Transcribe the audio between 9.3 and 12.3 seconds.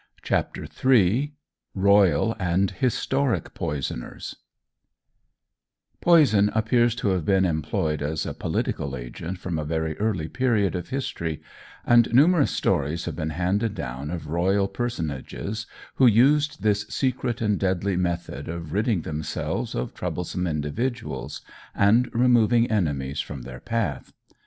from a very early period of history, and